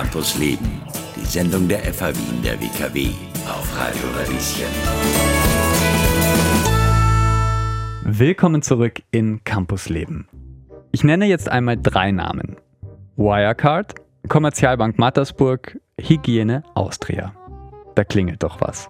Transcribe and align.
Campus 0.00 0.38
Leben, 0.38 0.80
die 1.16 1.26
Sendung 1.26 1.66
der 1.66 1.80
FH 1.80 2.14
Wien 2.14 2.40
der 2.44 2.52
WKW 2.60 3.08
auf 3.48 3.76
Radio 3.76 4.04
Radieschen. 4.16 4.68
Willkommen 8.04 8.62
zurück 8.62 9.02
in 9.10 9.42
Campus 9.42 9.88
Leben. 9.88 10.28
Ich 10.92 11.02
nenne 11.02 11.26
jetzt 11.26 11.48
einmal 11.48 11.76
drei 11.76 12.12
Namen. 12.12 12.58
Wirecard, 13.16 13.96
Kommerzialbank 14.28 15.00
Mattersburg, 15.00 15.80
Hygiene 16.00 16.62
Austria. 16.74 17.34
Da 17.96 18.04
klingelt 18.04 18.44
doch 18.44 18.60
was. 18.60 18.88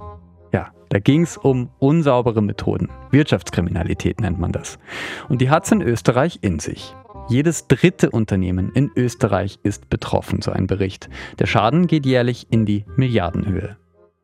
Ja, 0.53 0.73
da 0.91 0.99
ging 0.99 1.23
es 1.23 1.39
um 1.39 1.71
unsaubere 1.79 2.43
Methoden. 2.43 2.91
Wirtschaftskriminalität 3.13 4.21
nennt 4.21 4.39
man 4.39 4.53
das. 4.53 4.79
Und 5.31 5.41
die 5.41 5.49
hat 5.49 5.65
es 5.65 5.73
in 5.73 5.81
Österreich 5.81 6.41
in 6.43 6.59
sich. 6.59 6.95
Jedes 7.31 7.67
dritte 7.67 8.11
Unternehmen 8.11 8.73
in 8.73 8.91
Österreich 8.97 9.59
ist 9.63 9.91
betroffen, 9.91 10.41
so 10.41 10.51
ein 10.51 10.67
Bericht. 10.67 11.11
Der 11.39 11.45
Schaden 11.45 11.87
geht 11.87 12.07
jährlich 12.07 12.47
in 12.49 12.65
die 12.65 12.87
Milliardenhöhe. 12.97 13.77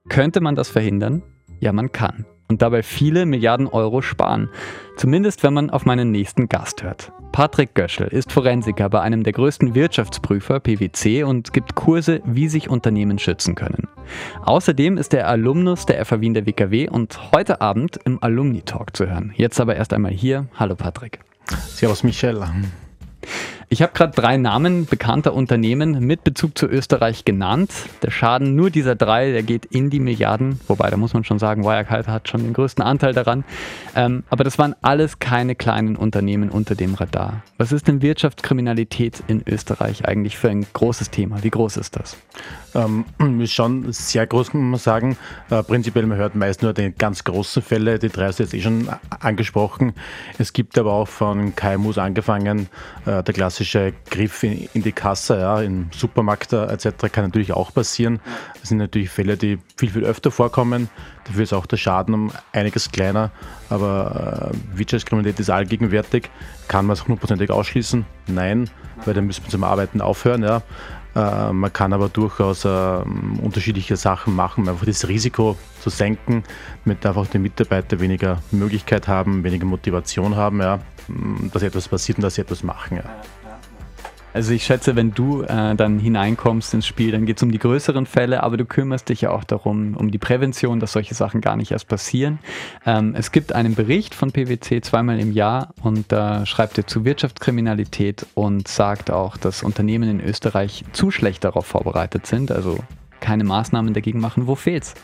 Könnte 0.09 0.41
man 0.41 0.55
das 0.55 0.71
verhindern? 0.71 1.23
Ja, 1.61 1.73
man 1.75 1.93
kann. 1.93 2.25
Und 2.49 2.63
dabei 2.63 2.83
viele 2.83 3.27
Milliarden 3.27 3.67
Euro 3.67 4.01
sparen. 4.01 4.49
Zumindest 4.97 5.43
wenn 5.43 5.53
man 5.53 5.69
auf 5.69 5.85
meinen 5.85 6.13
nächsten 6.13 6.49
Gast 6.49 6.83
hört. 6.83 7.13
Patrick 7.33 7.75
Göschel 7.75 8.07
ist 8.07 8.33
Forensiker 8.33 8.89
bei 8.89 9.03
einem 9.03 9.23
der 9.23 9.35
größten 9.35 9.75
Wirtschaftsprüfer 9.75 10.61
PwC 10.61 11.25
und 11.25 11.53
gibt 11.53 11.75
Kurse, 11.75 12.23
wie 12.25 12.49
sich 12.49 12.71
Unternehmen 12.71 13.19
schützen 13.19 13.55
können. 13.55 13.89
Außerdem 14.45 14.97
ist 14.97 15.13
er 15.13 15.29
Alumnus 15.29 15.85
der 15.85 16.03
FA 16.07 16.23
Wien 16.23 16.33
der 16.33 16.47
WKW 16.47 16.89
und 16.89 17.33
heute 17.33 17.61
Abend 17.61 17.99
im 18.05 18.23
Alumni 18.23 18.63
Talk 18.63 18.97
zu 18.97 19.07
hören. 19.07 19.35
Jetzt 19.37 19.61
aber 19.61 19.77
erst 19.77 19.93
einmal 19.93 20.13
hier. 20.13 20.47
Hallo 20.55 20.75
Patrick. 20.75 21.21
Servus 21.69 22.03
Michel. 22.03 22.43
Ich 23.69 23.83
habe 23.83 23.93
gerade 23.93 24.13
drei 24.13 24.37
Namen 24.37 24.87
bekannter 24.87 25.35
Unternehmen 25.35 26.01
mit 26.01 26.25
Bezug 26.25 26.57
zu 26.57 26.67
Österreich 26.67 27.25
genannt. 27.25 27.73
Der 28.03 28.11
Schaden 28.11 28.55
nur 28.55 28.71
dieser 28.71 28.95
drei, 28.95 29.33
der 29.33 29.43
geht 29.43 29.65
in 29.67 29.91
die 29.91 30.01
Milliarden, 30.01 30.61
wobei 30.69 30.91
da 30.91 30.97
muss 30.97 31.15
man 31.15 31.25
schon 31.25 31.39
sagen, 31.39 31.65
Wirecard 31.65 32.09
hat 32.09 32.29
schon 32.29 32.43
den 32.43 32.53
größten 32.53 32.85
Anteil 32.85 33.13
daran. 33.13 33.45
Ähm, 33.95 34.25
aber 34.31 34.45
das 34.45 34.59
waren 34.59 34.75
alles 34.83 35.19
keine 35.19 35.55
kleinen 35.55 35.97
Unternehmen 35.97 36.51
unter 36.51 36.75
dem 36.75 36.95
Radar. 36.95 37.43
Was 37.59 37.73
ist 37.73 37.89
denn 37.89 38.03
Wirtschaftskriminalität 38.03 39.23
in 39.27 39.43
Österreich 39.47 40.07
eigentlich 40.07 40.37
für 40.37 40.51
ein 40.51 40.67
großes 40.73 41.11
Thema? 41.11 41.43
Wie 41.43 41.51
groß 41.51 41.77
ist 41.77 41.97
das? 41.97 42.17
Ähm, 42.75 43.05
ist 43.41 43.53
schon 43.53 43.93
sehr 43.93 44.27
groß, 44.27 44.53
muss 44.55 44.63
man 44.63 44.81
sagen. 44.81 45.17
Äh, 45.51 45.63
prinzipiell, 45.63 46.07
man 46.07 46.19
hört 46.19 46.35
meist 46.35 46.63
nur 46.63 46.73
die 46.73 46.93
ganz 46.93 47.25
großen 47.25 47.63
Fälle, 47.63 47.99
die 47.99 48.09
drei 48.09 48.27
hast 48.27 48.39
du 48.39 48.43
jetzt 48.43 48.55
eh 48.55 48.61
schon 48.61 48.89
angesprochen. 49.21 49.95
Es 50.39 50.53
gibt 50.53 50.79
aber 50.79 50.93
auch 50.93 51.09
von 51.09 51.55
KMUs 51.55 51.99
angefangen, 51.99 52.69
äh, 53.07 53.23
der 53.23 53.35
klassische 53.35 53.93
Griff 54.11 54.43
in, 54.43 54.69
in 54.75 54.83
die 54.83 54.93
Kasse, 54.93 55.39
ja, 55.39 55.61
im 55.61 55.89
Supermarkt 55.93 56.53
äh, 56.53 56.67
etc. 56.67 57.13
kann 57.13 57.25
natürlich 57.25 57.53
auch 57.53 57.73
passieren. 57.73 58.21
Das 58.61 58.71
sind 58.71 58.79
natürlich 58.79 59.11
Fälle, 59.11 59.37
die 59.37 59.59
viel, 59.77 59.91
viel 59.91 60.05
öfter 60.05 60.31
vorkommen. 60.31 60.89
Dafür 61.25 61.43
ist 61.43 61.53
auch 61.53 61.67
der 61.67 61.77
Schaden 61.77 62.15
um 62.15 62.33
einiges 62.53 62.91
kleiner, 62.91 63.31
aber 63.71 64.53
äh, 64.53 64.79
Wirtschaftskriminalität 64.79 65.41
ist 65.41 65.51
allgegenwärtig. 65.51 66.31
Kann 66.69 66.87
man 66.87 66.95
es 66.95 67.03
hundertprozentig 67.03 67.51
ausschließen? 67.51 68.05
Nein, 68.27 68.69
weil 69.05 69.15
dann 69.15 69.27
müssen 69.27 69.45
wir 69.45 69.51
zum 69.51 69.65
Arbeiten 69.65 70.01
aufhören. 70.01 70.43
Ja. 70.43 70.63
Äh, 71.15 71.53
man 71.53 71.73
kann 71.73 71.93
aber 71.93 72.09
durchaus 72.09 72.65
äh, 72.65 72.69
unterschiedliche 72.69 73.97
Sachen 73.97 74.35
machen, 74.35 74.65
um 74.65 74.71
einfach 74.71 74.87
das 74.87 75.07
Risiko 75.09 75.57
zu 75.81 75.91
senken, 75.91 76.43
damit 76.85 77.05
einfach 77.07 77.27
die 77.29 77.39
Mitarbeiter 77.39 78.01
weniger 78.01 78.43
Möglichkeit 78.51 79.07
haben, 79.07 79.45
weniger 79.45 79.67
Motivation 79.67 80.37
haben, 80.37 80.61
ja, 80.61 80.81
dass 81.53 81.63
etwas 81.63 81.89
passiert 81.89 82.19
und 82.19 82.23
dass 82.23 82.35
sie 82.35 82.41
etwas 82.41 82.63
machen. 82.63 82.97
Ja. 82.97 83.44
Also 84.35 84.53
ich 84.53 84.65
schätze, 84.65 84.97
wenn 84.97 85.15
du 85.15 85.43
äh, 85.43 85.77
dann 85.77 86.01
hineinkommst 86.01 86.75
ins 86.75 86.89
Spiel, 86.89 87.13
dann 87.13 87.25
geht 87.25 87.37
es 87.37 87.43
um 87.45 87.53
die 87.53 87.61
größeren 87.61 88.05
Fälle, 88.05 88.43
aber 88.43 88.57
du 88.57 88.65
kümmerst 88.65 89.09
dich 89.09 89.21
ja 89.21 89.31
auch 89.31 89.45
darum, 89.45 89.97
um 89.97 90.11
die 90.11 90.19
Prävention, 90.19 90.81
dass 90.81 90.91
solche 90.91 91.15
Sachen 91.15 91.41
gar 91.41 91.55
nicht 91.57 91.71
erst 91.71 91.87
passieren. 91.87 92.41
Ähm, 92.85 93.15
es 93.17 93.31
gibt 93.31 93.55
einen 93.55 93.77
Bericht 93.77 94.13
von 94.13 94.33
PwC 94.33 94.81
zweimal 94.83 95.21
im 95.21 95.31
Jahr 95.31 95.73
und 95.83 96.11
da 96.11 96.43
äh, 96.43 96.47
schreibt 96.47 96.77
er 96.79 96.87
zu 96.89 97.05
Wirtschaftskriminalität 97.05 98.27
und 98.35 98.67
sagt 98.67 99.13
auch, 99.13 99.37
dass 99.37 99.63
Unternehmen 99.63 100.11
in 100.11 100.21
Österreich 100.21 100.85
zu 100.93 101.13
schlecht 101.13 101.45
darauf 101.45 101.67
vorbereitet 101.67 102.27
sind, 102.27 102.51
also 102.51 102.81
keine 103.21 103.45
Maßnahmen 103.45 103.95
dagegen 103.95 104.19
machen. 104.19 104.49
Wo 104.49 104.57
fehlt's? 104.57 104.95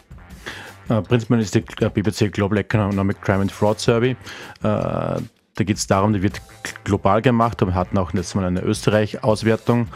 Äh, 0.89 1.03
prinzipiell 1.03 1.39
ist 1.39 1.55
die 1.55 1.61
BBC 1.61 2.33
Global 2.33 2.59
Economic 2.59 3.23
Crime 3.23 3.43
and 3.43 3.53
Fraud 3.53 3.79
Survey. 3.79 4.17
Äh, 4.65 5.21
da 5.61 5.65
geht 5.65 5.77
es 5.77 5.87
darum, 5.87 6.15
die 6.15 6.23
wird 6.23 6.41
global 6.85 7.21
gemacht, 7.21 7.61
wir 7.61 7.75
hatten 7.75 7.99
auch 7.99 8.15
letztes 8.15 8.35
Mal 8.35 8.47
eine 8.47 8.63
Österreich-Auswertung. 8.63 9.89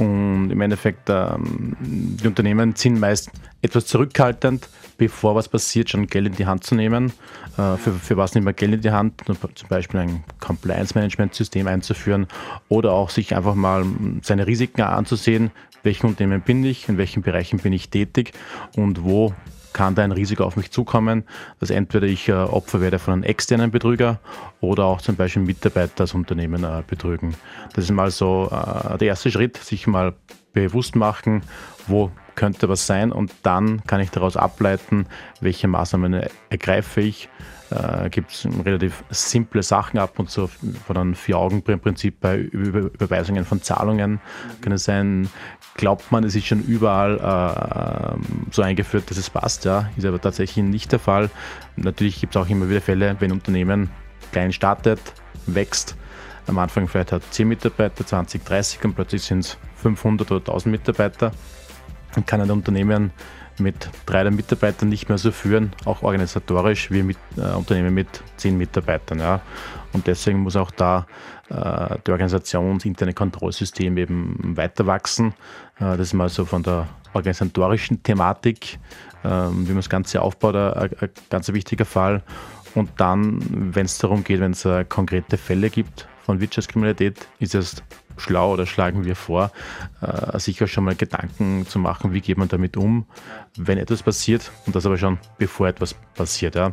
Und 0.00 0.50
im 0.50 0.60
Endeffekt, 0.60 1.08
ähm, 1.08 1.76
die 1.78 2.26
Unternehmen 2.26 2.74
sind 2.74 2.98
meist 2.98 3.30
etwas 3.62 3.86
zurückhaltend, 3.86 4.68
bevor 4.98 5.36
was 5.36 5.48
passiert, 5.48 5.88
schon 5.88 6.08
Geld 6.08 6.26
in 6.26 6.34
die 6.34 6.46
Hand 6.46 6.64
zu 6.64 6.74
nehmen. 6.74 7.12
Äh, 7.56 7.76
für, 7.76 7.92
für 7.92 8.16
was 8.16 8.34
nimmt 8.34 8.46
man 8.46 8.56
Geld 8.56 8.72
in 8.72 8.80
die 8.80 8.90
Hand? 8.90 9.22
Zum 9.24 9.68
Beispiel 9.68 10.00
ein 10.00 10.24
Compliance-Management-System 10.40 11.68
einzuführen 11.68 12.26
oder 12.68 12.90
auch 12.92 13.10
sich 13.10 13.36
einfach 13.36 13.54
mal 13.54 13.86
seine 14.22 14.48
Risiken 14.48 14.82
anzusehen. 14.82 15.52
Welchen 15.84 16.08
Unternehmen 16.08 16.40
bin 16.40 16.64
ich, 16.64 16.88
in 16.88 16.98
welchen 16.98 17.22
Bereichen 17.22 17.60
bin 17.60 17.72
ich 17.72 17.88
tätig 17.88 18.32
und 18.74 19.04
wo 19.04 19.32
kann 19.74 19.94
da 19.94 20.02
ein 20.02 20.12
Risiko 20.12 20.44
auf 20.44 20.56
mich 20.56 20.70
zukommen, 20.70 21.24
dass 21.60 21.68
entweder 21.68 22.06
ich 22.06 22.28
äh, 22.30 22.32
Opfer 22.32 22.80
werde 22.80 22.98
von 22.98 23.12
einem 23.12 23.22
externen 23.24 23.70
Betrüger 23.70 24.20
oder 24.62 24.84
auch 24.84 25.02
zum 25.02 25.16
Beispiel 25.16 25.42
Mitarbeiter 25.42 25.92
das 25.96 26.14
Unternehmen 26.14 26.64
äh, 26.64 26.82
betrügen. 26.86 27.34
Das 27.74 27.84
ist 27.84 27.90
mal 27.90 28.10
so 28.10 28.50
äh, 28.50 28.96
der 28.96 29.08
erste 29.08 29.30
Schritt, 29.30 29.58
sich 29.58 29.86
mal 29.86 30.14
bewusst 30.54 30.96
machen, 30.96 31.42
wo 31.86 32.10
könnte 32.34 32.68
was 32.68 32.86
sein 32.86 33.12
und 33.12 33.32
dann 33.42 33.82
kann 33.86 34.00
ich 34.00 34.10
daraus 34.10 34.36
ableiten, 34.36 35.06
welche 35.40 35.68
Maßnahmen 35.68 36.26
ergreife 36.50 37.00
ich 37.00 37.28
äh, 37.70 38.08
gibt 38.10 38.30
es 38.30 38.46
relativ 38.64 39.04
simple 39.10 39.62
Sachen 39.62 39.98
ab 39.98 40.18
und 40.18 40.30
zu 40.30 40.48
von 40.86 40.96
einem 40.96 41.14
Vier-Augen-Prinzip 41.14 42.20
bei 42.20 42.38
Überweisungen 42.38 43.44
von 43.44 43.62
Zahlungen. 43.62 44.12
Mhm. 44.12 44.60
Kann 44.60 44.72
es 44.72 44.84
sein, 44.84 45.28
glaubt 45.74 46.12
man, 46.12 46.24
es 46.24 46.34
ist 46.34 46.46
schon 46.46 46.62
überall 46.62 47.18
äh, 47.18 48.52
so 48.52 48.62
eingeführt, 48.62 49.10
dass 49.10 49.18
es 49.18 49.30
passt, 49.30 49.64
ja, 49.64 49.90
ist 49.96 50.06
aber 50.06 50.20
tatsächlich 50.20 50.64
nicht 50.64 50.92
der 50.92 50.98
Fall. 50.98 51.30
Natürlich 51.76 52.20
gibt 52.20 52.36
es 52.36 52.42
auch 52.42 52.48
immer 52.48 52.68
wieder 52.68 52.80
Fälle, 52.80 53.16
wenn 53.18 53.30
ein 53.30 53.38
Unternehmen 53.38 53.90
klein 54.32 54.52
startet, 54.52 55.00
wächst, 55.46 55.96
am 56.46 56.58
Anfang 56.58 56.88
vielleicht 56.88 57.12
hat 57.12 57.22
10 57.30 57.48
Mitarbeiter, 57.48 58.06
20, 58.06 58.44
30 58.44 58.84
und 58.84 58.94
plötzlich 58.94 59.22
sind 59.22 59.40
es 59.40 59.58
500 59.76 60.30
oder 60.30 60.40
1000 60.40 60.72
Mitarbeiter, 60.72 61.32
dann 62.14 62.26
kann 62.26 62.40
ein 62.40 62.50
Unternehmen 62.50 63.10
mit 63.58 63.88
drei 64.06 64.28
Mitarbeitern 64.30 64.88
nicht 64.88 65.08
mehr 65.08 65.18
so 65.18 65.30
führen, 65.30 65.72
auch 65.84 66.02
organisatorisch 66.02 66.90
wie 66.90 67.02
mit 67.02 67.18
äh, 67.36 67.54
Unternehmen 67.54 67.94
mit 67.94 68.08
zehn 68.36 68.58
Mitarbeitern. 68.58 69.20
Ja. 69.20 69.40
Und 69.92 70.06
deswegen 70.06 70.40
muss 70.40 70.56
auch 70.56 70.70
da 70.72 71.06
äh, 71.50 71.96
die 72.04 72.88
interne 72.88 73.14
Kontrollsystem 73.14 73.96
eben 73.96 74.56
weiter 74.56 74.86
wachsen. 74.86 75.34
Äh, 75.78 75.96
das 75.96 76.00
ist 76.00 76.14
mal 76.14 76.28
so 76.28 76.44
von 76.44 76.62
der 76.62 76.88
organisatorischen 77.12 78.02
Thematik, 78.02 78.78
äh, 79.22 79.28
wie 79.28 79.68
man 79.68 79.76
das 79.76 79.88
Ganze 79.88 80.20
aufbaut, 80.20 80.56
ein, 80.56 80.90
ein 81.00 81.10
ganz 81.30 81.52
wichtiger 81.52 81.84
Fall. 81.84 82.22
Und 82.74 82.90
dann, 82.96 83.38
wenn 83.74 83.86
es 83.86 83.98
darum 83.98 84.24
geht, 84.24 84.40
wenn 84.40 84.50
es 84.50 84.64
äh, 84.64 84.84
konkrete 84.84 85.36
Fälle 85.36 85.70
gibt 85.70 86.08
von 86.22 86.40
Wirtschaftskriminalität, 86.40 87.28
ist 87.38 87.54
es 87.54 87.82
schlau 88.16 88.52
oder 88.52 88.66
schlagen 88.66 89.04
wir 89.04 89.16
vor, 89.16 89.50
äh, 90.00 90.38
sich 90.38 90.62
auch 90.62 90.68
schon 90.68 90.84
mal 90.84 90.94
Gedanken 90.94 91.66
zu 91.66 91.78
machen, 91.78 92.12
wie 92.12 92.20
geht 92.20 92.38
man 92.38 92.48
damit 92.48 92.76
um, 92.76 93.06
wenn 93.56 93.78
etwas 93.78 94.02
passiert 94.02 94.50
und 94.66 94.74
das 94.74 94.86
aber 94.86 94.98
schon 94.98 95.18
bevor 95.38 95.68
etwas 95.68 95.94
passiert. 96.14 96.54
Ja. 96.54 96.72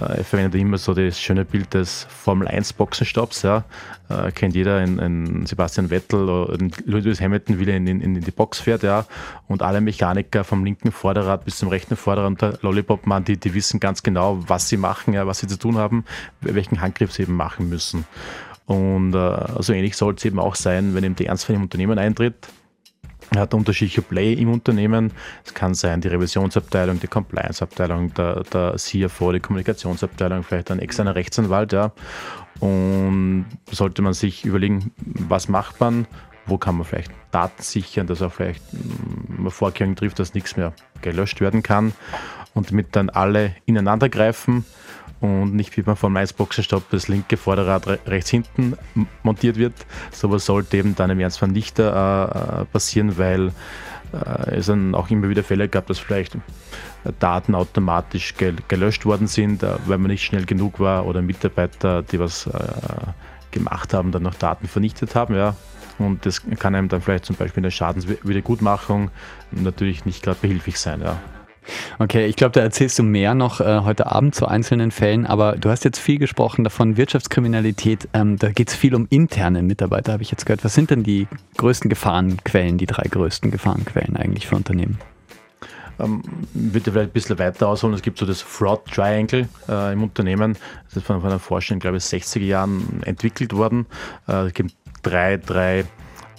Äh, 0.00 0.20
ich 0.20 0.26
verwende 0.26 0.58
immer 0.58 0.78
so 0.78 0.94
das 0.94 1.20
schöne 1.20 1.44
Bild 1.44 1.74
des 1.74 2.06
Formel 2.08 2.48
1 2.48 2.72
Boxenstopps. 2.74 3.42
Ja. 3.42 3.64
Äh, 4.08 4.32
kennt 4.32 4.54
jeder 4.54 4.82
in, 4.82 4.98
in 4.98 5.46
Sebastian 5.46 5.88
Vettel 5.88 6.28
oder 6.28 6.58
Lewis 6.84 7.20
Hamilton, 7.20 7.58
wie 7.58 7.64
er 7.64 7.76
in, 7.76 7.86
in, 7.86 8.00
in, 8.00 8.20
die 8.20 8.30
Box 8.30 8.60
fährt. 8.60 8.82
Ja. 8.82 9.06
Und 9.48 9.62
alle 9.62 9.80
Mechaniker 9.80 10.44
vom 10.44 10.64
linken 10.64 10.92
Vorderrad 10.92 11.44
bis 11.44 11.58
zum 11.58 11.68
rechten 11.68 11.96
Vorderrad 11.96 12.30
und 12.30 12.42
der 12.42 12.58
Lollipop-Mann, 12.62 13.24
die, 13.24 13.36
die 13.36 13.54
wissen 13.54 13.80
ganz 13.80 14.02
genau, 14.02 14.38
was 14.46 14.68
sie 14.68 14.76
machen, 14.76 15.14
ja, 15.14 15.26
was 15.26 15.40
sie 15.40 15.46
zu 15.46 15.58
tun 15.58 15.78
haben, 15.78 16.04
welchen 16.40 16.80
Handgriff 16.80 17.12
sie 17.12 17.22
eben 17.22 17.34
machen 17.34 17.68
müssen. 17.68 18.04
Und 18.66 19.14
äh, 19.14 19.62
so 19.62 19.72
ähnlich 19.72 19.96
soll 19.96 20.14
es 20.14 20.24
eben 20.24 20.38
auch 20.38 20.54
sein, 20.54 20.94
wenn 20.94 21.04
eben 21.04 21.16
die 21.16 21.26
Ernstfall 21.26 21.56
im 21.56 21.62
Unternehmen 21.62 21.98
eintritt. 21.98 22.48
Er 23.30 23.40
hat 23.42 23.54
unterschiedliche 23.54 24.02
Play 24.02 24.34
im 24.34 24.50
Unternehmen. 24.50 25.12
Es 25.44 25.54
kann 25.54 25.74
sein 25.74 26.00
die 26.00 26.08
Revisionsabteilung, 26.08 27.00
die 27.00 27.08
Compliance-Abteilung, 27.08 28.12
der, 28.14 28.42
der 28.44 28.76
CFO, 28.76 29.32
die 29.32 29.40
Kommunikationsabteilung, 29.40 30.42
vielleicht 30.42 30.70
ein 30.70 30.78
externer 30.78 31.14
Rechtsanwalt. 31.14 31.72
Ja. 31.72 31.92
Und 32.60 33.46
sollte 33.70 34.02
man 34.02 34.12
sich 34.12 34.44
überlegen, 34.44 34.92
was 34.96 35.48
macht 35.48 35.80
man, 35.80 36.06
wo 36.46 36.58
kann 36.58 36.76
man 36.76 36.84
vielleicht 36.84 37.10
Daten 37.32 37.62
sichern, 37.62 38.06
dass 38.06 38.22
auch 38.22 38.32
vielleicht 38.32 38.62
man 39.26 39.50
Vorkehrungen 39.50 39.96
trifft, 39.96 40.18
dass 40.18 40.34
nichts 40.34 40.56
mehr 40.56 40.72
gelöscht 41.02 41.40
werden 41.40 41.62
kann 41.62 41.92
und 42.52 42.70
damit 42.70 42.94
dann 42.94 43.10
alle 43.10 43.56
ineinander 43.64 44.08
greifen 44.08 44.64
und 45.20 45.54
nicht 45.54 45.76
wie 45.76 45.82
beim 45.82 45.96
Formel 45.96 46.20
1 46.20 46.34
Boxenstopp 46.34 46.90
das 46.90 47.08
linke 47.08 47.36
Vorderrad 47.36 47.86
rechts 48.06 48.30
hinten 48.30 48.76
montiert 49.22 49.56
wird. 49.56 49.74
Sowas 50.10 50.44
sollte 50.46 50.76
eben 50.76 50.94
dann 50.94 51.10
im 51.10 51.20
Ernstfall 51.20 51.48
nicht 51.48 51.78
äh, 51.78 52.64
passieren, 52.72 53.16
weil 53.18 53.52
äh, 54.12 54.56
es 54.56 54.66
dann 54.66 54.94
auch 54.94 55.10
immer 55.10 55.28
wieder 55.28 55.42
Fälle 55.42 55.68
gab, 55.68 55.86
dass 55.86 55.98
vielleicht 55.98 56.36
Daten 57.18 57.54
automatisch 57.54 58.34
gelöscht 58.68 59.04
worden 59.04 59.26
sind, 59.26 59.62
äh, 59.62 59.76
weil 59.86 59.98
man 59.98 60.10
nicht 60.10 60.24
schnell 60.24 60.44
genug 60.44 60.80
war 60.80 61.06
oder 61.06 61.22
Mitarbeiter, 61.22 62.02
die 62.02 62.18
was 62.18 62.46
äh, 62.46 62.50
gemacht 63.50 63.94
haben, 63.94 64.12
dann 64.12 64.22
noch 64.22 64.34
Daten 64.34 64.68
vernichtet 64.68 65.14
haben. 65.14 65.34
Ja. 65.34 65.56
Und 65.98 66.26
das 66.26 66.42
kann 66.58 66.74
einem 66.74 66.88
dann 66.88 67.02
vielleicht 67.02 67.24
zum 67.24 67.36
Beispiel 67.36 67.58
in 67.60 67.64
der 67.64 67.70
Schadenswiedergutmachung 67.70 69.10
natürlich 69.52 70.04
nicht 70.04 70.22
gerade 70.22 70.38
behilflich 70.40 70.78
sein. 70.78 71.00
Ja. 71.02 71.20
Okay, 71.98 72.26
ich 72.26 72.34
glaube, 72.34 72.52
da 72.52 72.60
erzählst 72.60 72.98
du 72.98 73.04
mehr 73.04 73.34
noch 73.34 73.60
äh, 73.60 73.80
heute 73.80 74.10
Abend 74.10 74.34
zu 74.34 74.46
einzelnen 74.46 74.90
Fällen, 74.90 75.26
aber 75.26 75.56
du 75.56 75.70
hast 75.70 75.84
jetzt 75.84 75.98
viel 75.98 76.18
gesprochen 76.18 76.64
davon, 76.64 76.96
Wirtschaftskriminalität, 76.96 78.08
ähm, 78.14 78.36
da 78.36 78.50
geht 78.50 78.70
es 78.70 78.74
viel 78.74 78.94
um 78.96 79.06
interne 79.10 79.62
Mitarbeiter, 79.62 80.14
habe 80.14 80.22
ich 80.22 80.30
jetzt 80.30 80.44
gehört. 80.44 80.64
Was 80.64 80.74
sind 80.74 80.90
denn 80.90 81.04
die 81.04 81.28
größten 81.56 81.88
Gefahrenquellen, 81.88 82.78
die 82.78 82.86
drei 82.86 83.04
größten 83.04 83.52
Gefahrenquellen 83.52 84.16
eigentlich 84.16 84.48
für 84.48 84.56
Unternehmen? 84.56 84.98
Ähm, 86.00 86.22
würde 86.52 86.90
vielleicht 86.90 87.10
ein 87.10 87.12
bisschen 87.12 87.38
weiter 87.38 87.68
ausholen. 87.68 87.94
Es 87.94 88.02
gibt 88.02 88.18
so 88.18 88.26
das 88.26 88.42
Fraud 88.42 88.86
Triangle 88.86 89.48
äh, 89.68 89.92
im 89.92 90.02
Unternehmen. 90.02 90.56
Das 90.86 90.96
ist 90.96 91.06
von, 91.06 91.20
von 91.20 91.30
einer 91.30 91.38
Forschung, 91.38 91.78
glaube 91.78 91.98
ich, 91.98 92.02
60er 92.02 92.40
Jahren 92.40 93.02
entwickelt 93.04 93.52
worden. 93.54 93.86
Äh, 94.26 94.46
es 94.46 94.54
gibt 94.54 94.74
drei, 95.04 95.36
drei 95.36 95.84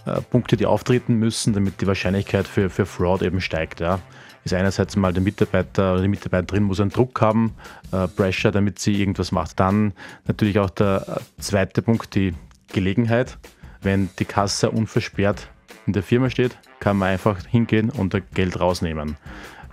äh, 0.05 0.21
Punkte, 0.29 0.57
die 0.57 0.65
auftreten 0.65 1.13
müssen, 1.15 1.53
damit 1.53 1.79
die 1.79 1.87
Wahrscheinlichkeit 1.87 2.45
für, 2.45 2.69
für 2.69 2.85
Fraud 2.85 3.21
eben 3.21 3.39
steigt. 3.39 3.79
Ja 3.79 3.99
ist 4.45 4.53
einerseits 4.53 4.95
mal 4.95 5.11
der 5.11 5.23
Mitarbeiter 5.23 5.93
oder 5.93 6.03
die 6.03 6.07
Mitarbeiterin 6.07 6.63
muss 6.63 6.79
einen 6.79 6.91
Druck 6.91 7.19
haben, 7.19 7.53
äh, 7.91 8.07
Pressure, 8.07 8.51
damit 8.51 8.79
sie 8.79 8.93
irgendwas 8.93 9.31
macht. 9.31 9.59
Dann 9.59 9.93
natürlich 10.27 10.59
auch 10.59 10.69
der 10.69 11.21
zweite 11.39 11.81
Punkt, 11.81 12.13
die 12.15 12.33
Gelegenheit. 12.71 13.37
Wenn 13.81 14.09
die 14.19 14.25
Kasse 14.25 14.71
unversperrt 14.71 15.49
in 15.87 15.93
der 15.93 16.03
Firma 16.03 16.29
steht, 16.29 16.57
kann 16.79 16.97
man 16.97 17.09
einfach 17.09 17.45
hingehen 17.45 17.89
und 17.89 18.15
Geld 18.33 18.59
rausnehmen. 18.59 19.17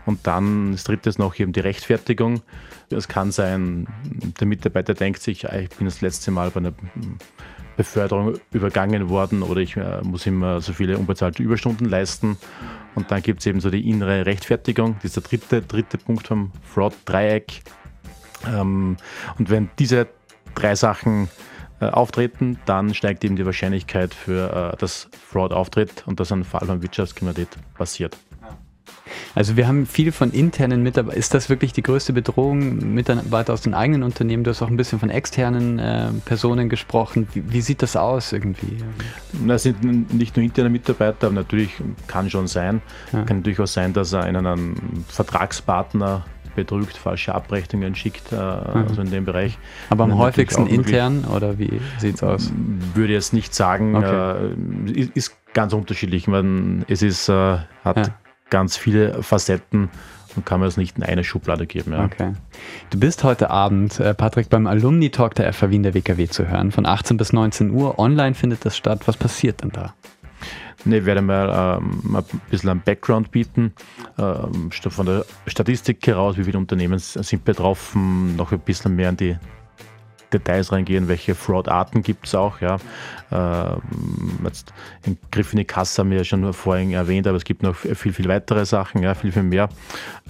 Und 0.07 0.27
dann 0.27 0.73
das 0.73 0.85
dritte 0.85 1.09
ist 1.09 1.19
noch 1.19 1.39
eben 1.39 1.53
die 1.53 1.61
Rechtfertigung. 1.61 2.43
Es 2.91 3.09
kann 3.09 3.31
sein, 3.31 3.87
der 4.41 4.47
Mitarbeiter 4.47 4.95
denkt 4.95 5.23
sich, 5.23 5.49
ah, 5.49 5.59
ich 5.59 5.71
bin 5.71 5.87
das 5.87 6.01
letzte 6.01 6.31
Mal 6.31 6.51
bei 6.51 6.61
einer 6.61 6.73
Beförderung 7.77 8.35
übergangen 8.53 9.09
worden 9.09 9.43
oder 9.43 9.61
ich 9.61 9.77
äh, 9.77 10.01
muss 10.03 10.27
immer 10.27 10.61
so 10.61 10.73
viele 10.73 10.99
unbezahlte 10.99 11.43
Überstunden 11.43 11.89
leisten. 11.89 12.37
Und 12.95 13.11
dann 13.11 13.23
gibt 13.23 13.41
es 13.41 13.47
eben 13.47 13.61
so 13.61 13.71
die 13.71 13.89
innere 13.89 14.27
Rechtfertigung, 14.27 14.97
das 14.97 15.17
ist 15.17 15.17
der 15.17 15.23
dritte, 15.23 15.63
dritte 15.63 15.99
Punkt 15.99 16.27
vom 16.27 16.53
Fraud-Dreieck. 16.63 17.63
Ähm, 18.47 18.97
und 19.39 19.51
wenn 19.51 19.71
diese 19.79 20.09
drei 20.55 20.75
Sachen 20.75 21.29
äh, 21.81 21.87
auftreten, 21.87 22.59
dann 22.67 22.95
steigt 22.95 23.25
eben 23.25 23.37
die 23.37 23.47
Wahrscheinlichkeit 23.47 24.15
für 24.15 24.73
äh, 24.75 24.77
dass 24.77 25.09
Fraud 25.27 25.53
auftritt 25.53 26.05
und 26.07 26.21
dass 26.21 26.31
ein 26.33 26.45
Fall 26.45 26.67
von 26.67 26.83
Wirtschaftskriminalität 26.83 27.59
passiert. 27.75 28.17
Also 29.35 29.57
wir 29.57 29.67
haben 29.67 29.87
viel 29.87 30.13
von 30.13 30.31
internen 30.31 30.83
Mitarbeitern. 30.83 31.19
Ist 31.19 31.35
das 31.35 31.49
wirklich 31.49 31.73
die 31.73 31.83
größte 31.83 32.13
Bedrohung, 32.13 32.95
Mitarbeiter 32.95 33.53
aus 33.53 33.63
den 33.63 33.75
eigenen 33.75 34.03
Unternehmen? 34.03 34.45
Du 34.45 34.51
hast 34.51 34.63
auch 34.63 34.69
ein 34.69 34.77
bisschen 34.77 34.99
von 34.99 35.11
externen 35.11 35.79
äh, 35.79 36.09
Personen 36.25 36.69
gesprochen. 36.69 37.27
Wie, 37.33 37.43
wie, 37.51 37.61
sieht 37.61 37.83
das 37.83 37.97
aus 37.97 38.33
irgendwie? 38.33 38.77
Das 39.47 39.63
sind 39.63 40.13
nicht 40.13 40.37
nur 40.37 40.45
interne 40.45 40.69
Mitarbeiter, 40.69 41.29
aber 41.29 41.37
natürlich 41.37 41.71
kann 42.07 42.29
schon 42.29 42.47
sein. 42.47 42.83
Ja. 43.13 43.23
Kann 43.25 43.43
auch 43.59 43.67
sein, 43.67 43.93
dass 43.93 44.13
er 44.13 44.25
einen, 44.25 44.47
einen 44.47 45.05
Vertragspartner 45.09 46.25
betrügt, 46.55 46.99
falsche 46.99 47.35
Abrechnungen 47.35 47.95
schickt, 47.95 48.31
äh, 48.33 48.37
mhm. 48.37 48.87
also 48.89 49.01
in 49.01 49.11
dem 49.11 49.25
Bereich. 49.25 49.59
Aber 49.89 50.05
am 50.05 50.19
häufigsten 50.19 50.67
intern 50.67 51.25
oder 51.25 51.59
wie 51.59 51.81
sieht 51.99 52.17
es 52.17 52.23
aus? 52.23 52.53
Würde 52.95 53.13
ich 53.13 53.17
jetzt 53.17 53.33
nicht 53.33 53.55
sagen, 53.55 53.97
okay. 53.97 54.53
äh, 54.87 55.09
ist 55.15 55.35
ganz 55.55 55.73
unterschiedlich. 55.73 56.29
Man, 56.29 56.85
es 56.89 57.01
ist, 57.01 57.31
äh, 57.31 57.59
hat 57.85 57.97
ja 57.97 58.15
ganz 58.53 58.77
viele 58.77 59.23
Facetten 59.23 59.89
und 60.37 60.47
kann 60.47 60.61
man 60.61 60.69
es 60.69 60.77
nicht 60.77 60.99
in 60.99 61.03
eine 61.03 61.25
Schublade 61.25 61.67
geben. 61.67 61.93
Ja. 61.93 62.05
Okay. 62.05 62.35
Du 62.91 63.01
bist 63.01 63.25
heute 63.25 63.51
Abend, 63.51 63.99
äh, 63.99 64.15
Patrick, 64.15 64.51
beim 64.51 64.67
Alumni 64.67 65.11
Talk 65.11 65.35
der 65.35 65.53
FH 65.53 65.71
Wien 65.71 65.83
der 65.83 65.95
WKW 65.95 66.29
zu 66.29 66.47
hören. 66.47 66.71
Von 66.71 66.87
18 66.87 67.17
bis 67.17 67.33
19 67.33 67.71
Uhr. 67.71 67.99
Online 67.99 68.35
findet 68.35 68.65
das 68.65 68.77
statt. 68.77 69.03
Was 69.07 69.17
passiert 69.17 69.63
denn 69.63 69.71
da? 69.71 69.95
Ich 70.85 71.07
werde 71.07 71.23
mal 71.23 71.79
ähm, 71.81 72.17
ein 72.17 72.41
bisschen 72.51 72.71
einen 72.71 72.83
Background 72.83 73.31
bieten, 73.31 73.73
ähm, 74.19 74.71
von 74.73 75.07
der 75.07 75.25
Statistik 75.47 76.05
heraus, 76.07 76.37
wie 76.37 76.45
viele 76.45 76.59
Unternehmen 76.59 76.99
sind 76.99 77.45
betroffen, 77.45 78.35
noch 78.37 78.51
ein 78.51 78.59
bisschen 78.59 78.97
mehr 78.97 79.11
an 79.11 79.17
die 79.17 79.37
Details 80.33 80.73
reingehen, 80.73 81.09
welche 81.09 81.35
Fraud-Arten 81.35 82.03
gibt 82.03 82.27
es 82.27 82.35
auch. 82.35 82.61
Ja. 82.61 82.77
Äh, 83.31 83.77
jetzt 84.45 84.73
den 85.07 85.19
Griff 85.31 85.53
in 85.53 85.59
die 85.59 85.65
Kasse 85.65 86.03
haben 86.03 86.11
wir 86.11 86.19
ja 86.19 86.25
schon 86.25 86.53
vorhin 86.53 86.93
erwähnt, 86.93 87.27
aber 87.27 87.37
es 87.37 87.45
gibt 87.45 87.63
noch 87.63 87.77
viel, 87.77 88.13
viel 88.13 88.29
weitere 88.29 88.65
Sachen, 88.65 89.03
ja, 89.03 89.15
viel, 89.15 89.33
viel 89.33 89.43
mehr. 89.43 89.65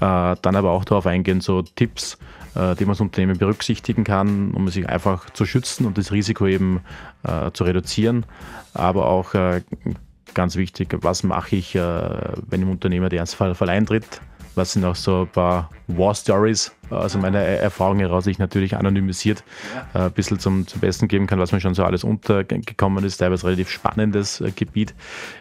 Äh, 0.01 0.37
dann 0.43 0.57
aber 0.57 0.71
auch 0.71 0.85
darauf 0.85 1.07
eingehen, 1.07 1.41
so 1.41 1.63
Tipps, 1.63 2.19
äh, 2.55 2.75
die 2.77 2.85
man 2.85 2.91
als 2.91 3.01
Unternehmen 3.01 3.39
berücksichtigen 3.39 4.05
kann, 4.05 4.53
um 4.53 4.69
sich 4.69 4.89
einfach 4.89 5.31
zu 5.31 5.47
schützen 5.47 5.87
und 5.87 5.99
das 5.99 6.13
Risiko 6.13 6.47
eben 6.47 6.81
äh, 7.25 7.51
zu 7.53 7.65
reduzieren. 7.65 8.27
Aber 8.75 9.07
auch 9.07 9.35
äh, 9.35 9.63
ganz 10.35 10.57
wichtig, 10.57 10.97
was 11.01 11.23
mache 11.23 11.57
ich, 11.57 11.75
äh, 11.75 11.81
wenn 12.49 12.63
im 12.63 12.71
Unternehmer 12.71 13.09
der 13.09 13.21
Ernstfall 13.21 13.55
eintritt? 13.69 14.21
Was 14.55 14.73
sind 14.73 14.85
auch 14.85 14.97
so 14.97 15.23
ein 15.23 15.29
paar 15.29 15.71
War 15.89 16.15
Stories, 16.15 16.73
also 16.91 17.19
meine 17.19 17.39
Erfahrung 17.39 17.99
heraus, 17.99 18.27
ich 18.27 18.39
natürlich 18.39 18.77
anonymisiert 18.77 19.45
ja. 19.95 20.01
äh, 20.01 20.07
ein 20.07 20.13
bisschen 20.13 20.39
zum, 20.39 20.67
zum 20.67 20.81
Besten 20.81 21.09
geben 21.09 21.27
kann, 21.27 21.39
was 21.39 21.53
mir 21.53 21.61
schon 21.61 21.75
so 21.75 21.85
alles 21.85 22.05
untergekommen 22.05 23.05
ist, 23.05 23.19
teilweise 23.19 23.47
relativ 23.47 23.71
spannendes 23.71 24.41
äh, 24.41 24.51
Gebiet. 24.51 24.95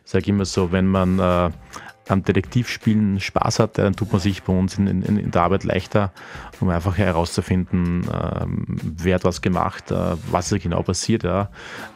Ich 0.06 0.12
sage 0.12 0.28
immer 0.28 0.46
so, 0.46 0.72
wenn 0.72 0.88
man 0.88 1.20
äh, 1.20 1.50
am 2.12 2.24
Detektivspielen 2.24 3.20
Spaß 3.20 3.60
hat, 3.60 3.78
dann 3.78 3.94
tut 3.94 4.12
man 4.12 4.22
sich 4.22 4.44
bei 4.44 4.54
uns 4.54 4.78
in, 4.78 4.88
in, 4.88 5.18
in 5.18 5.32
der 5.32 5.42
Arbeit 5.44 5.64
leichter, 5.64 6.12
um 6.60 6.70
einfach 6.70 6.98
herauszufinden, 6.98 8.06
ähm, 8.14 8.66
wer 8.82 9.16
hat 9.16 9.24
was 9.24 9.42
gemacht, 9.42 9.92
äh, 9.92 10.16
was 10.30 10.52
ist 10.52 10.62
genau 10.62 10.84
passiert. 10.84 11.24
Ja. 11.24 11.50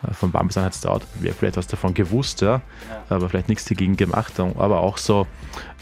Äh, 0.08 0.14
von 0.14 0.34
wann 0.34 0.48
bis 0.48 0.56
wann 0.56 0.66
hat 0.66 0.74
es 0.74 0.82
dauert, 0.82 1.06
wer 1.20 1.34
vielleicht 1.34 1.58
was 1.58 1.68
davon 1.68 1.94
gewusst, 1.94 2.42
ja, 2.42 2.62
aber 3.10 3.30
vielleicht 3.30 3.50
nichts 3.50 3.66
dagegen 3.66 3.98
gemacht. 3.98 4.40
Aber 4.40 4.80
auch 4.80 4.98
so, 4.98 5.28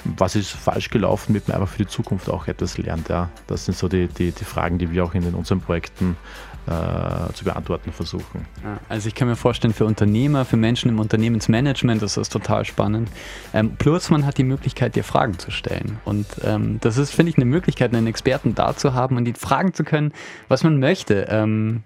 was 0.04 0.36
ist 0.36 0.52
falsch 0.52 0.90
gelaufen, 0.90 1.34
damit 1.34 1.48
man 1.48 1.58
einfach 1.58 1.74
für 1.74 1.84
die 1.84 1.88
Zukunft 1.88 2.30
auch 2.30 2.48
etwas 2.48 2.78
lernt. 2.78 3.10
Ja. 3.10 3.30
Das 3.48 3.66
sind 3.66 3.78
so 3.78 3.88
die, 3.88 4.08
die, 4.08 4.32
die 4.32 4.46
Fragen, 4.46 4.78
die 4.78 4.92
wir 4.92 5.04
auch 5.04 5.14
in 5.14 5.24
unseren 5.34 5.62
Projekten 5.62 6.18
äh, 6.66 7.34
zu 7.34 7.44
beantworten 7.44 7.92
versuchen. 7.92 8.46
Also 8.88 9.08
ich 9.08 9.16
kann 9.16 9.28
mir 9.28 9.36
vorstellen, 9.36 9.74
für 9.74 9.86
Unternehmer, 9.86 10.46
für 10.46 10.56
Menschen 10.56 10.90
im 10.90 11.00
Unternehmensmanagement 11.00 12.02
ist 12.02 12.16
das 12.16 12.30
total 12.30 12.64
spannend. 12.64 13.10
Ähm, 13.54 13.76
plus 13.76 14.10
man 14.10 14.23
hat 14.26 14.38
die 14.38 14.44
Möglichkeit, 14.44 14.96
dir 14.96 15.04
Fragen 15.04 15.38
zu 15.40 15.52
stellen. 15.52 16.00
Und 16.06 16.26
ähm, 16.44 16.80
das 16.82 16.98
ist, 16.98 17.14
finde 17.14 17.32
ich, 17.32 17.38
eine 17.38 17.46
Möglichkeit, 17.46 17.94
einen 17.94 18.08
Experten 18.08 18.56
da 18.56 18.76
zu 18.76 18.94
haben 18.94 19.18
und 19.18 19.28
ihn 19.28 19.36
fragen 19.36 19.74
zu 19.74 19.84
können, 19.84 20.14
was 20.48 20.64
man 20.64 20.80
möchte. 20.80 21.28
Ähm, 21.30 21.84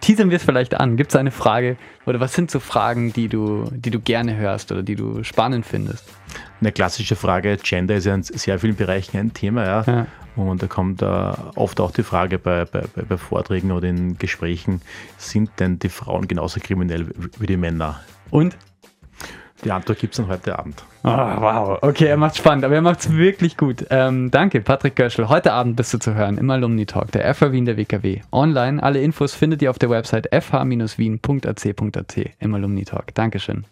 teasern 0.00 0.30
wir 0.30 0.36
es 0.36 0.44
vielleicht 0.44 0.74
an. 0.74 0.96
Gibt 0.96 1.10
es 1.10 1.16
eine 1.16 1.30
Frage 1.30 1.76
oder 2.06 2.20
was 2.20 2.34
sind 2.34 2.50
so 2.50 2.60
Fragen, 2.60 3.12
die 3.12 3.28
du, 3.28 3.70
die 3.72 3.90
du 3.90 4.00
gerne 4.00 4.36
hörst 4.36 4.72
oder 4.72 4.82
die 4.82 4.96
du 4.96 5.22
spannend 5.24 5.66
findest? 5.66 6.04
Eine 6.60 6.72
klassische 6.72 7.16
Frage, 7.16 7.56
Gender 7.56 7.96
ist 7.96 8.06
ja 8.06 8.14
in 8.14 8.22
sehr 8.22 8.58
vielen 8.58 8.76
Bereichen 8.76 9.18
ein 9.18 9.32
Thema, 9.32 9.64
ja. 9.64 9.82
ja. 9.86 10.06
Und 10.36 10.62
da 10.62 10.66
kommt 10.66 11.02
äh, 11.02 11.06
oft 11.06 11.80
auch 11.80 11.90
die 11.90 12.02
Frage 12.02 12.38
bei, 12.38 12.64
bei, 12.64 12.84
bei 12.94 13.16
Vorträgen 13.16 13.72
oder 13.72 13.88
in 13.88 14.16
Gesprächen, 14.16 14.80
sind 15.18 15.50
denn 15.58 15.78
die 15.78 15.88
Frauen 15.88 16.28
genauso 16.28 16.60
kriminell 16.60 17.06
wie 17.38 17.46
die 17.46 17.56
Männer? 17.56 18.00
Und? 18.30 18.56
Die 19.64 19.70
Antwort 19.70 19.98
gibt 19.98 20.14
es 20.14 20.16
dann 20.16 20.28
heute 20.28 20.58
Abend. 20.58 20.82
Oh, 21.02 21.08
wow, 21.08 21.78
okay, 21.82 22.06
er 22.06 22.16
macht 22.16 22.36
spannend, 22.36 22.64
aber 22.64 22.74
er 22.74 22.82
macht 22.82 23.00
es 23.00 23.14
wirklich 23.14 23.56
gut. 23.56 23.86
Ähm, 23.90 24.30
danke, 24.30 24.60
Patrick 24.60 24.96
Göschel. 24.96 25.28
Heute 25.28 25.52
Abend 25.52 25.76
bist 25.76 25.94
du 25.94 25.98
zu 25.98 26.14
hören 26.14 26.38
im 26.38 26.50
Alumni 26.50 26.86
Talk 26.86 27.12
der 27.12 27.34
FH 27.34 27.52
Wien 27.52 27.64
der 27.64 27.76
WKW. 27.76 28.20
Online, 28.32 28.82
alle 28.82 29.00
Infos 29.00 29.34
findet 29.34 29.62
ihr 29.62 29.70
auf 29.70 29.78
der 29.78 29.90
Website 29.90 30.28
fh-wien.ac.at 30.32 32.16
im 32.38 32.54
Alumni 32.54 32.84
Talk. 32.84 33.14
Dankeschön. 33.14 33.64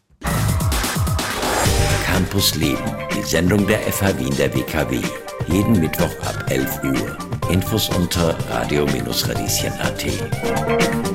Campus 2.06 2.54
Leben, 2.56 2.82
die 3.14 3.22
Sendung 3.22 3.66
der 3.66 3.78
FH 3.78 4.18
Wien 4.18 4.34
der 4.36 4.54
WKW. 4.54 5.00
Jeden 5.46 5.80
Mittwoch 5.80 6.10
ab 6.26 6.44
11 6.50 6.84
Uhr. 6.84 7.16
Infos 7.50 7.88
unter 7.90 8.36
radio-radieschen.at. 8.50 11.07